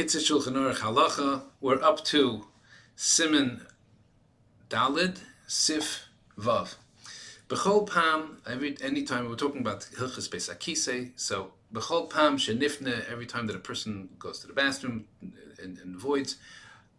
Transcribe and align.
Kitzur 0.00 0.44
Shulchan 0.46 0.54
Aruch 0.54 0.76
Halacha. 0.76 1.42
We're 1.60 1.82
up 1.82 2.02
to 2.06 2.46
Siman 2.96 3.66
Dalid 4.70 5.18
Sif 5.46 6.06
Vav. 6.38 6.76
Bechol 7.50 7.86
Pam. 7.86 8.38
Every 8.48 8.78
any 8.80 9.02
time 9.02 9.28
we're 9.28 9.34
talking 9.34 9.60
about 9.60 9.80
Hilchas 9.98 10.30
Beis 10.30 10.48
Akise, 10.48 11.10
so 11.16 11.52
Bechol 11.70 12.08
Pam 12.08 12.38
Shenifne. 12.38 13.10
Every 13.10 13.26
time 13.26 13.46
that 13.48 13.54
a 13.54 13.58
person 13.58 14.08
goes 14.18 14.38
to 14.38 14.46
the 14.46 14.54
bathroom 14.54 15.04
and, 15.20 15.76
and 15.76 15.96
voids, 15.96 16.36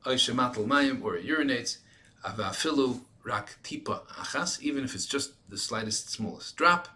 Oishematel 0.06 0.68
Mayim 0.68 1.04
or 1.04 1.18
urinates, 1.18 1.78
Avafilu 2.24 3.00
Rak 3.24 3.58
Tipa 3.64 4.06
Achas. 4.10 4.62
Even 4.62 4.84
if 4.84 4.94
it's 4.94 5.08
just 5.08 5.32
the 5.50 5.58
slightest, 5.58 6.12
smallest 6.12 6.56
drop. 6.56 6.88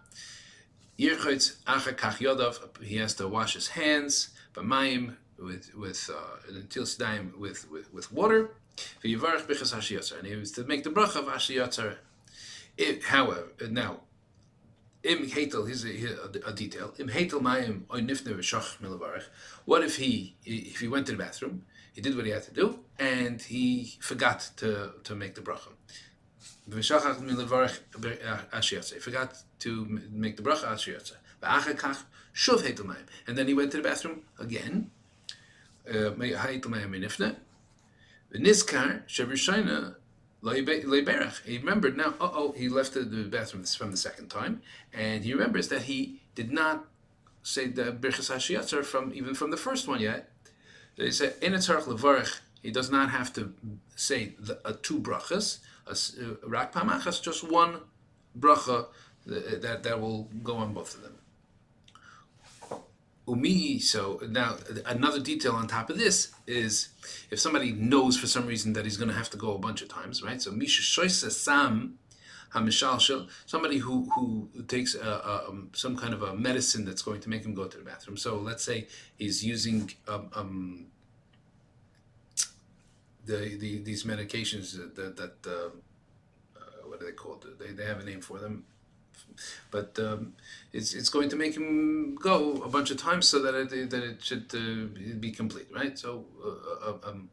Yirchotz 1.00 1.56
Acha 1.64 1.96
Kach 1.96 2.18
Yodav. 2.18 2.80
He 2.80 2.98
has 2.98 3.12
to 3.14 3.26
wash 3.26 3.54
his 3.54 3.70
hands. 3.70 4.28
B'mayim 4.54 5.16
with 5.38 5.74
with 5.74 6.10
uh, 6.12 6.36
until 6.48 6.84
Sidaim 6.84 7.36
with, 7.36 7.70
with 7.70 7.92
with 7.92 8.12
water. 8.12 8.50
And 9.02 9.10
he 9.10 9.16
was 9.16 10.52
to 10.52 10.64
make 10.64 10.84
the 10.84 10.90
bracha 10.90 11.16
of 11.16 11.26
hashiyatzer. 11.26 11.96
However, 13.04 13.48
now 13.70 14.00
im 15.02 15.26
hetel 15.26 15.66
here's 15.66 15.84
a, 15.84 16.52
detail 16.52 16.92
im 16.98 17.08
hetel 17.08 17.40
mayim 17.40 17.82
oy 17.92 18.00
nifne 18.00 18.34
v'shach 18.34 18.78
milavarach. 18.78 19.24
What 19.64 19.82
if 19.82 19.96
he 19.96 20.36
if 20.44 20.80
he 20.80 20.88
went 20.88 21.06
to 21.06 21.12
the 21.12 21.18
bathroom, 21.18 21.64
he 21.94 22.00
did 22.00 22.16
what 22.16 22.26
he 22.26 22.32
had 22.32 22.42
to 22.44 22.52
do, 22.52 22.80
and 22.98 23.40
he 23.40 23.96
forgot 24.00 24.50
to 24.58 24.92
to 25.04 25.14
make 25.14 25.34
the 25.34 25.40
bracha. 25.40 25.70
V'shachach 26.68 27.16
hashiyatzer. 28.52 28.94
He 28.94 29.00
forgot 29.00 29.36
to 29.60 30.00
make 30.10 30.36
the 30.36 30.42
bracha 30.42 30.66
hashiyatzer. 30.66 31.16
V'achakach 31.42 32.02
shuv 32.34 32.62
hetel 32.62 32.84
mayim, 32.84 33.06
and 33.26 33.38
then 33.38 33.48
he 33.48 33.54
went 33.54 33.70
to 33.70 33.78
the 33.78 33.82
bathroom 33.82 34.22
again 34.38 34.90
May 35.86 36.32
ha'itolmayam 36.32 36.92
inifne 36.98 37.36
v'niskar 38.32 39.06
Shebrishayna 39.06 39.96
Leiberach. 40.42 41.44
He 41.44 41.58
remembered 41.58 41.96
now. 41.96 42.14
Uh 42.20 42.30
oh, 42.32 42.52
he 42.56 42.68
left 42.68 42.94
the, 42.94 43.04
bathroom 43.30 43.64
from 43.64 43.90
the 43.90 43.96
second 43.96 44.28
time, 44.28 44.62
and 44.92 45.24
he 45.24 45.32
remembers 45.32 45.68
that 45.68 45.82
he 45.82 46.20
did 46.34 46.52
not 46.52 46.84
say 47.42 47.68
the 47.68 47.92
Birchas 47.92 48.30
Hashiyatzer 48.32 48.84
from 48.84 49.12
even 49.14 49.34
from 49.34 49.50
the 49.50 49.56
first 49.56 49.88
one 49.88 50.00
yet. 50.00 50.30
They 50.96 51.10
say 51.10 51.34
Enetzarch 51.40 51.82
Levarach. 51.82 52.40
He 52.62 52.70
does 52.70 52.90
not 52.90 53.10
have 53.10 53.32
to 53.34 53.54
say 53.94 54.34
the, 54.38 54.58
uh, 54.66 54.72
two 54.82 54.98
brachas. 54.98 55.58
Rak 56.44 56.72
Pamachas, 56.72 57.22
just 57.22 57.44
one 57.48 57.80
bracha 58.38 58.86
that, 59.26 59.62
that 59.62 59.82
that 59.84 60.00
will 60.00 60.24
go 60.42 60.56
on 60.56 60.72
both 60.72 60.96
of 60.96 61.02
them. 61.02 61.14
Umi, 63.28 63.78
so 63.80 64.20
now 64.28 64.56
another 64.84 65.18
detail 65.18 65.52
on 65.52 65.66
top 65.66 65.90
of 65.90 65.98
this 65.98 66.32
is 66.46 66.90
if 67.30 67.40
somebody 67.40 67.72
knows 67.72 68.16
for 68.16 68.28
some 68.28 68.46
reason 68.46 68.72
that 68.74 68.84
he's 68.84 68.96
going 68.96 69.08
to 69.08 69.14
have 69.14 69.30
to 69.30 69.36
go 69.36 69.54
a 69.54 69.58
bunch 69.58 69.82
of 69.82 69.88
times, 69.88 70.22
right? 70.22 70.40
So 70.40 70.52
Misha 70.52 70.82
Shoisa 70.82 71.30
Sam 71.32 71.98
Hamishal 72.54 73.28
somebody 73.44 73.78
who 73.78 74.08
who 74.14 74.48
takes 74.68 74.94
a, 74.94 75.00
a, 75.00 75.48
um, 75.48 75.70
some 75.72 75.96
kind 75.96 76.14
of 76.14 76.22
a 76.22 76.34
medicine 76.34 76.84
that's 76.84 77.02
going 77.02 77.20
to 77.20 77.28
make 77.28 77.44
him 77.44 77.54
go 77.54 77.66
to 77.66 77.76
the 77.76 77.84
bathroom. 77.84 78.16
So 78.16 78.36
let's 78.36 78.64
say 78.64 78.86
he's 79.18 79.44
using 79.44 79.90
um, 80.06 80.30
um, 80.34 80.86
the, 83.24 83.56
the 83.58 83.82
these 83.82 84.04
medications 84.04 84.76
that 84.94 85.16
that 85.16 85.34
uh, 85.46 85.70
uh, 86.56 86.88
what 86.88 87.02
are 87.02 87.06
they 87.06 87.12
called? 87.12 87.44
They, 87.58 87.72
they 87.72 87.84
have 87.84 87.98
a 87.98 88.04
name 88.04 88.20
for 88.20 88.38
them 88.38 88.64
but 89.70 89.98
um, 89.98 90.34
it's 90.72 90.94
it's 90.94 91.08
going 91.08 91.28
to 91.28 91.36
make 91.36 91.54
him 91.56 92.14
go 92.16 92.62
a 92.62 92.68
bunch 92.68 92.90
of 92.90 92.96
times 92.96 93.28
so 93.28 93.40
that 93.42 93.54
it 93.54 93.90
that 93.90 94.02
it 94.02 94.22
should 94.22 94.46
uh, 94.54 94.86
be 95.20 95.30
complete, 95.30 95.68
right? 95.74 95.98
So 95.98 96.24
uh, 96.44 96.90
uh 96.90 97.10
um, 97.10 97.30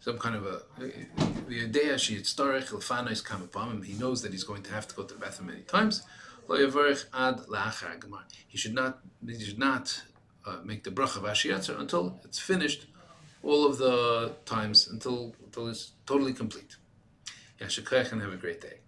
some 0.00 0.18
kind 0.18 0.36
of 0.36 0.46
a 0.46 0.62
the 1.48 1.64
idea 1.64 1.98
she 1.98 2.14
is 2.14 2.32
come 3.22 3.42
upon 3.42 3.70
him. 3.70 3.82
He 3.82 3.94
knows 3.94 4.22
that 4.22 4.32
he's 4.32 4.44
going 4.44 4.62
to 4.64 4.72
have 4.72 4.86
to 4.88 4.94
go 4.94 5.02
to 5.04 5.14
the 5.14 5.20
bathroom 5.20 5.48
many 5.48 5.62
times. 5.62 6.02
He 8.46 8.58
should 8.58 8.74
not 8.74 8.98
he 9.26 9.44
should 9.44 9.58
not 9.58 10.02
uh, 10.46 10.58
make 10.64 10.84
the 10.84 10.90
bracha 10.90 11.16
of 11.16 11.24
Ashiyatzer 11.24 11.78
until 11.78 12.20
it's 12.24 12.38
finished 12.38 12.86
all 13.42 13.66
of 13.66 13.78
the 13.78 14.34
times 14.44 14.88
until 14.88 15.34
until 15.44 15.68
it's 15.68 15.92
totally 16.06 16.32
complete. 16.32 16.76
Yashikach 17.60 18.12
and 18.12 18.22
have 18.22 18.32
a 18.32 18.36
great 18.36 18.60
day. 18.60 18.78